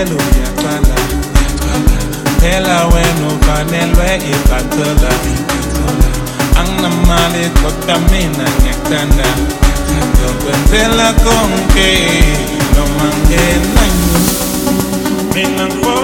panelo 0.00 0.16
ya 0.16 0.50
pala 0.62 0.96
Pela 2.40 2.86
weno 2.86 3.30
panelwe 3.44 4.16
ipatola 4.16 5.12
Ang 6.56 6.80
namali 6.80 7.50
kotamina 7.60 8.46
nyaktanda. 8.64 9.28
Yokwentela 10.20 11.12
konke 11.12 11.92
Lomangena 12.76 13.84
Minang 15.34 15.74
po 15.84 15.99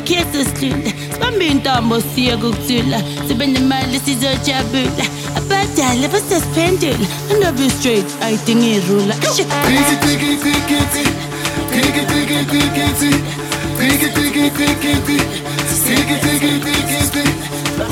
Ikhe 0.00 0.24
sesithula 0.32 0.90
sibambe 1.12 1.46
intambo 1.46 2.00
siye 2.14 2.36
kukuthula 2.36 2.98
sibe 3.28 3.46
nemali 3.46 4.00
sizojabula 4.04 5.04
abadala 5.38 6.08
basesiphendula 6.12 7.06
andabe 7.32 7.70
straight 7.70 8.06
ayidinga 8.22 8.66
irula 8.66 9.14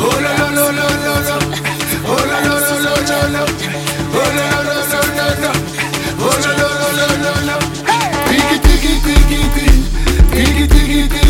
Oh 0.01 0.21
la 0.25 0.33
la 0.39 0.49
la 0.51 0.71
la 0.71 1.15
la 1.29 1.37
Oh 2.07 2.25
la 2.29 2.39
la 2.47 2.55
la 2.59 2.77
la 3.09 3.19
la 3.35 3.43
Oh 4.15 4.31
la 4.37 4.45
la 4.51 4.61
la 4.69 4.77
la 5.17 5.27
la 5.43 5.51
Oh 6.21 6.37
la 6.43 6.51
la 6.61 6.69
la 6.81 6.89
la 6.99 7.07
la 7.25 7.33
la 7.49 7.57
Piggy 8.29 8.57
piggy 8.65 8.93
piggy 9.05 9.41
piggy 10.33 10.67
piggy 10.69 11.28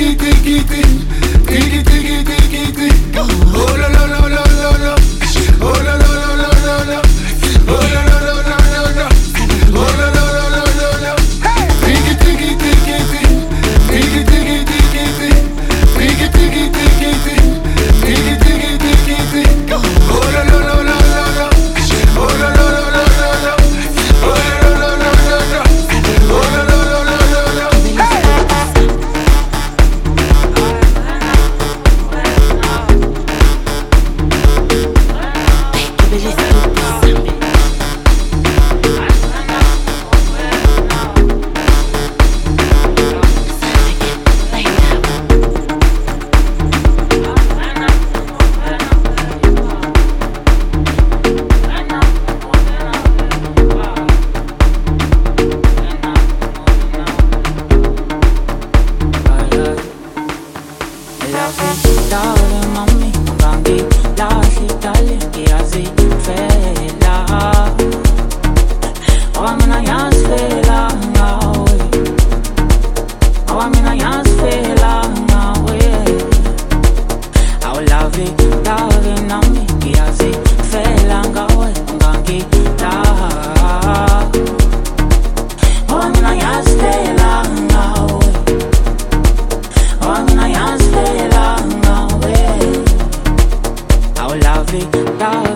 tiki 0.00 0.16
tiki 0.16 0.64
tiki 0.64 1.82
tiki 1.84 1.84
tiki 1.84 2.24
tiki 2.24 2.72
tiki. 2.72 3.18
Oh 3.18 3.76
la 3.80 3.88
la. 3.88 3.99
me 94.72 94.86
now. 95.18 95.49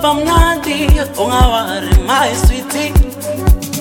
Sizoba 0.00 0.14
mnandi 0.14 0.88
ungawari 1.18 1.88
my 2.06 2.34
sweetie. 2.46 2.92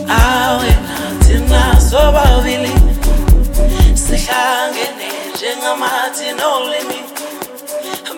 Awena 0.07 0.97
thina 1.23 1.81
sobabili 1.81 2.71
sihlangene 3.93 5.09
njengamathi 5.33 6.31
nolimi 6.39 6.99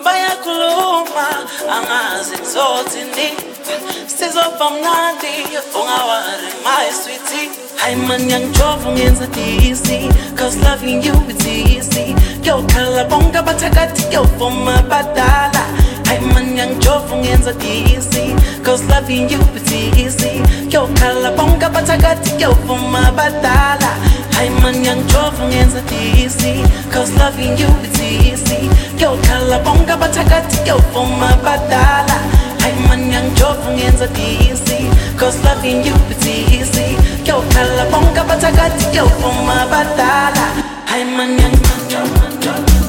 bayakhuluma 0.04 1.28
angazi 1.70 2.34
ngizothini 2.36 3.28
sizoba 4.06 4.70
mnandi 4.70 5.56
ungawari 5.80 6.48
my 6.64 6.92
sweetie. 6.92 7.50
Hayi 7.76 7.96
man 7.96 8.30
yangijova 8.30 8.88
ungenza 8.88 9.26
DC 9.26 10.08
cause 10.36 10.58
loving 10.58 11.02
you 11.02 11.14
it's 11.28 11.46
easy. 11.46 12.14
Kuyokhala 12.42 13.04
bonke 13.04 13.38
abathakathi 13.38 14.02
kuyovuma 14.02 14.82
badala 14.82 15.62
hayi 16.12 16.26
man 16.34 16.56
yangijova 16.56 17.14
ungenza 17.14 17.52
DC 17.52 18.14
cause 18.64 18.84
loving 18.88 19.30
you 19.30 19.40
it's 19.56 19.72
easy. 19.72 20.40
Kuyokhala 20.70 21.30
bonke 21.36 21.64
abathakathi 21.64 22.30
kuyovuma 22.30 23.12
badala 23.16 23.90
hayi 24.34 24.50
man 24.62 24.84
yangijova 24.84 25.44
ungenza 25.44 25.80
DC 25.80 26.42
cause 26.92 27.12
loving 27.18 27.56
you 27.60 27.68
it's 27.84 28.00
easy. 28.00 28.68
Kuyokhala 28.96 29.58
bonke 29.64 29.92
abathakathi 29.92 30.56
kuyovuma 30.56 31.36
badala 31.44 32.18
hayi 32.60 32.74
man 32.88 33.12
yangijova 33.12 33.70
ungenza 33.70 34.06
DC 34.06 34.68
cause 35.18 35.38
loving 35.44 35.86
you 35.86 35.96
it's 36.10 36.26
easy. 36.26 36.96
Kuyokhala 37.24 37.84
bonke 37.90 38.20
abathakathi 38.20 38.84
kuyovuma 38.84 39.66
badala 39.70 40.46
hayi 40.90 41.04
man 41.04 41.38
yangijova 41.38 42.81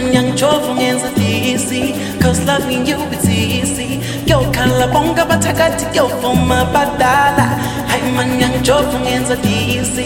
man 0.00 0.12
young 0.12 0.32
Jova 0.36 0.70
ungenza 0.72 1.10
DC 1.10 2.20
Cause 2.20 2.44
loving 2.46 2.86
you 2.86 2.98
it's 3.12 3.28
easy. 3.28 3.98
Kuyokhala 4.24 4.86
bonke 4.92 5.20
abathakathi 5.20 5.86
kuyovuma 5.86 6.64
badala. 6.72 7.46
Hi 7.90 8.00
man 8.14 8.40
young 8.40 8.62
Jova 8.62 8.96
ungenza 8.98 9.36
DC 9.36 9.96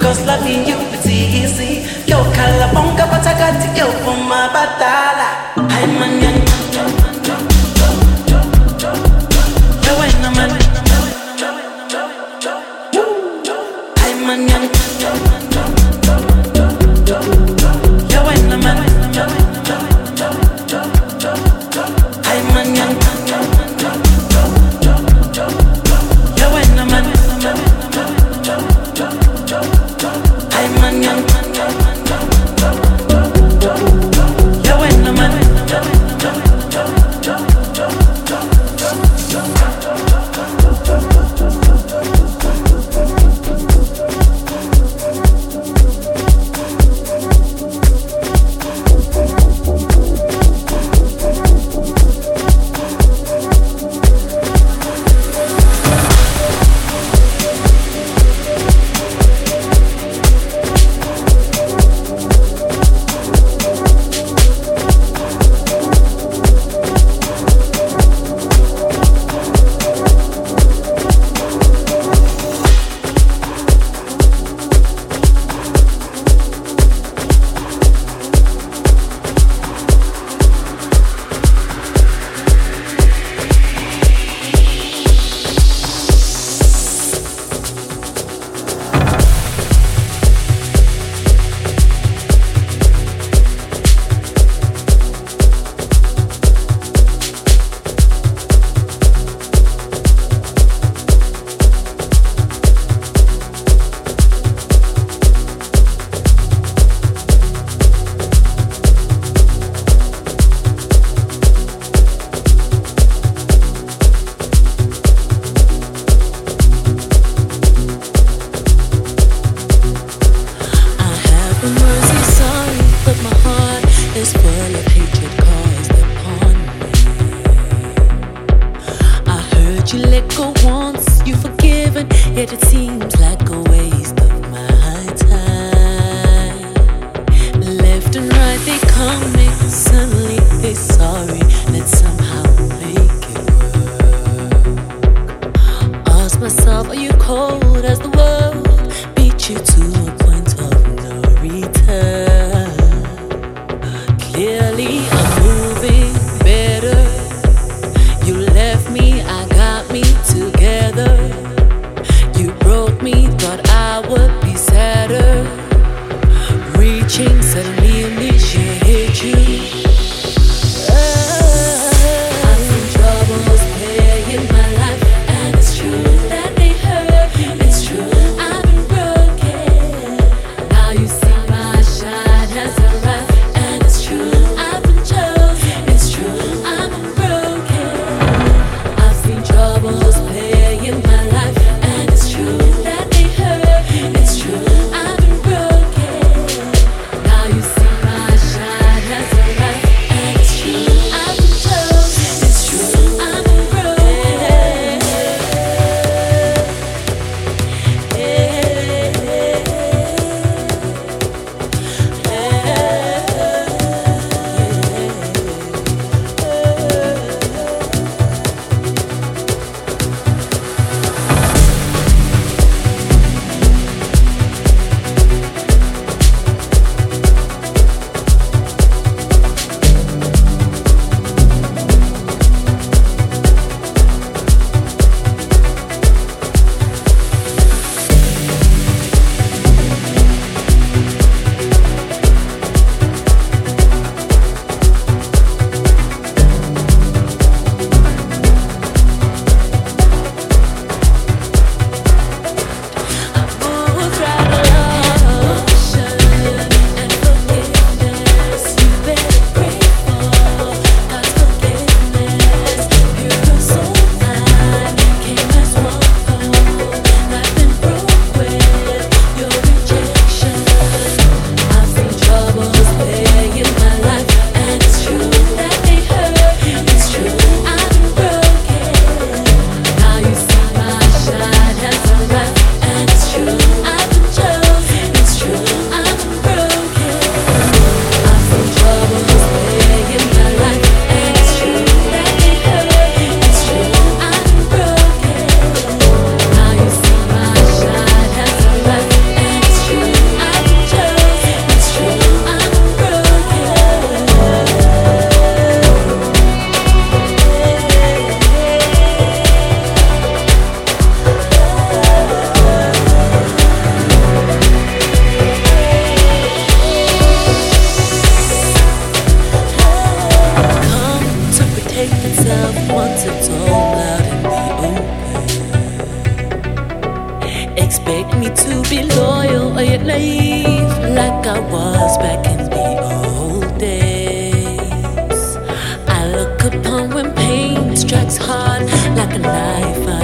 Cause 0.00 0.24
loving 0.26 0.66
you 0.68 0.78
it's 0.94 1.06
easy. 1.06 1.72
Kuyokhala 2.06 2.66
bonke 2.74 3.02
abathakathi 3.02 3.68
kuyovuma 3.74 4.40
badala. 4.54 5.28
Hi 5.72 5.86
man 5.98 6.22
young 6.22 6.51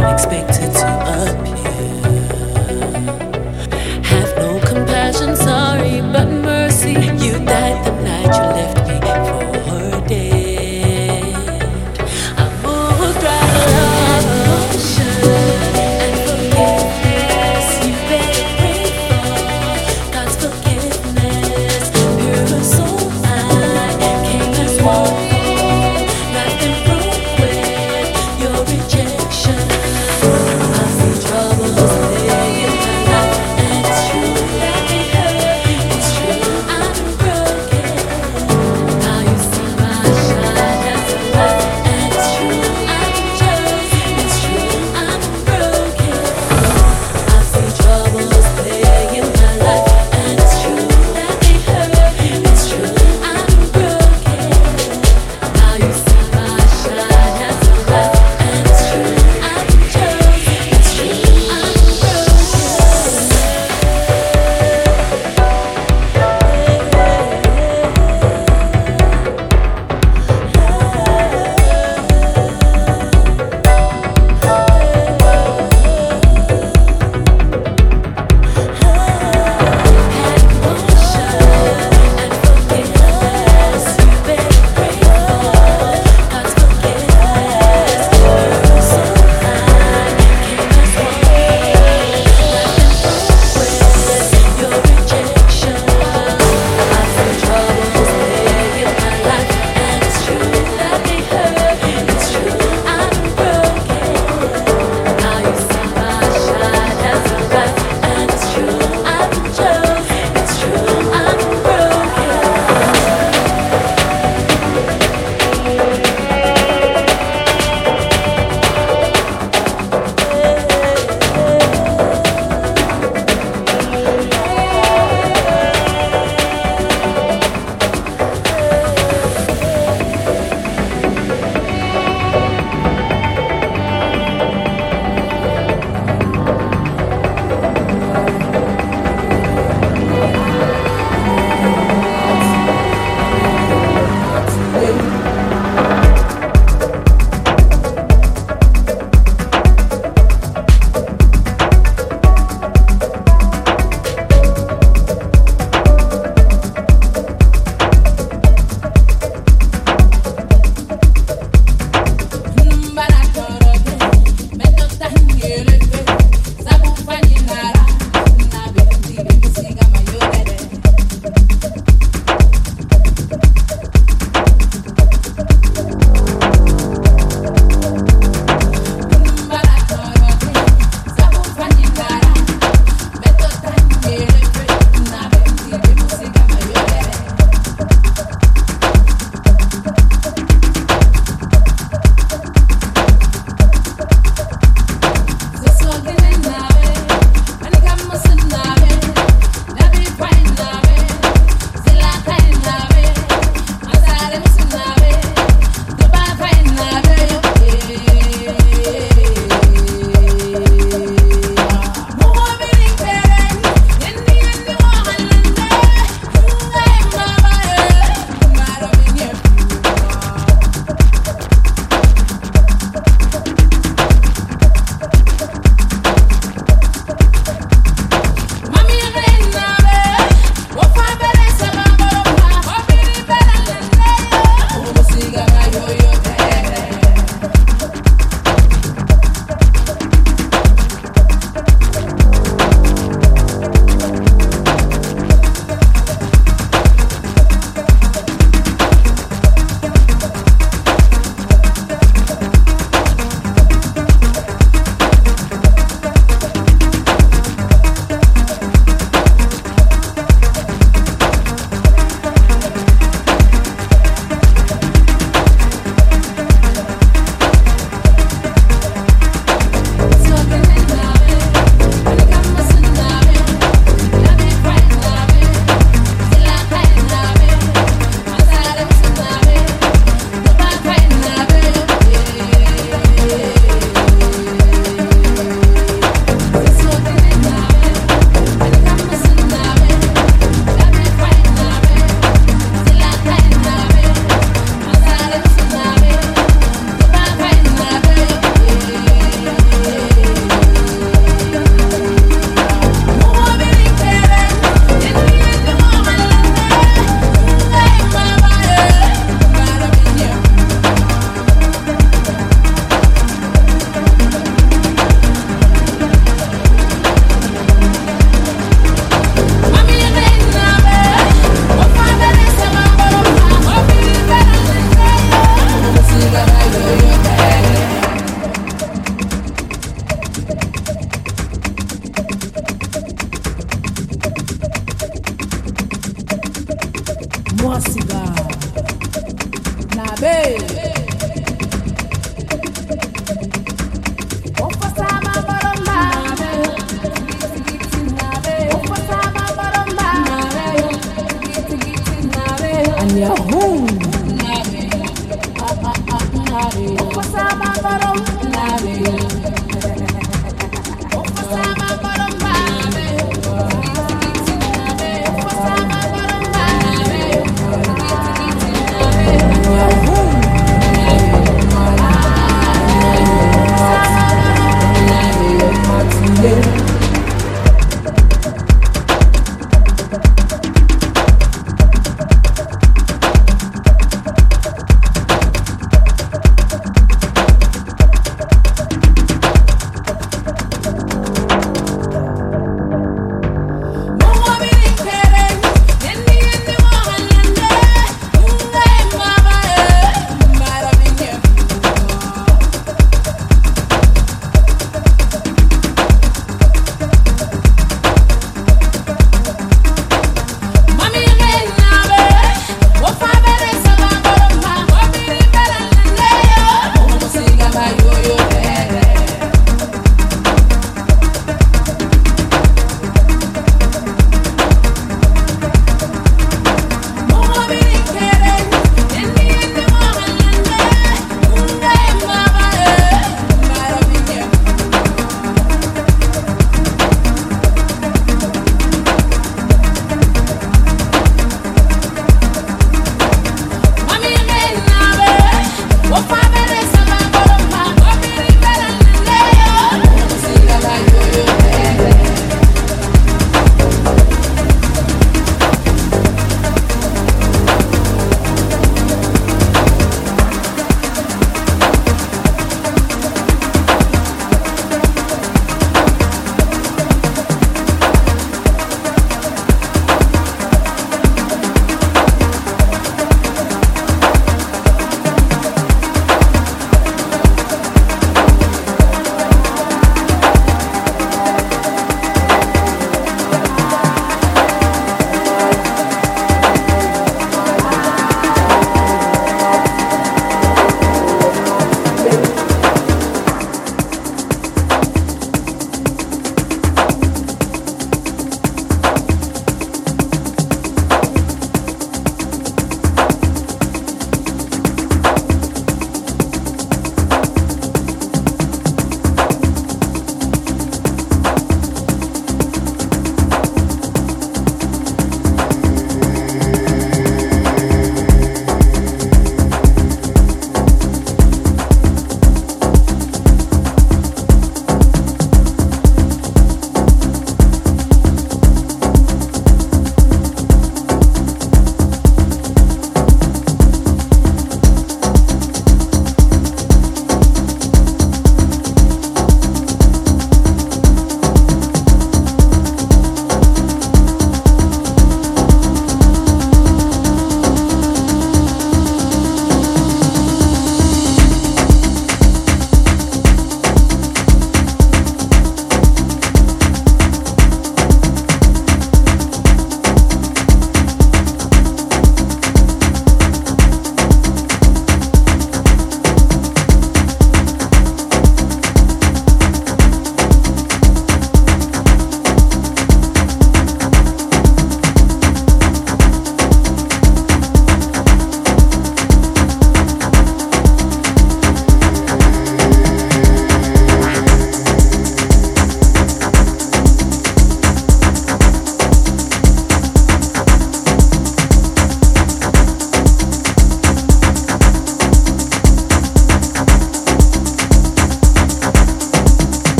I 0.00 0.87